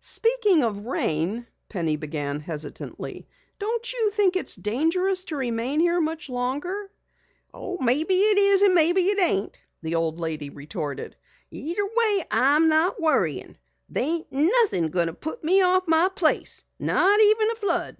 "Speaking 0.00 0.64
of 0.64 0.86
rain," 0.86 1.46
Penny 1.68 1.94
began 1.94 2.40
hesitantly, 2.40 3.28
"Don't 3.60 3.92
you 3.92 4.10
think 4.10 4.34
it's 4.34 4.56
dangerous 4.56 5.22
to 5.26 5.36
remain 5.36 5.78
here 5.78 6.00
much 6.00 6.28
longer?" 6.28 6.90
"Maybe 7.54 8.14
it 8.14 8.36
is, 8.36 8.68
maybe 8.74 9.02
it 9.02 9.20
ain't," 9.20 9.56
the 9.82 9.94
old 9.94 10.18
lady 10.18 10.50
retorted. 10.50 11.14
"Either 11.52 11.84
way 11.86 12.24
I'm 12.28 12.68
not 12.68 13.00
worryin'. 13.00 13.56
There 13.88 14.02
ain't 14.02 14.26
nothin' 14.32 14.88
going 14.90 15.06
to 15.06 15.14
put 15.14 15.44
me 15.44 15.62
off 15.62 15.84
my 15.86 16.08
place 16.12 16.64
not 16.80 17.20
even 17.20 17.52
a 17.52 17.54
flood." 17.54 17.96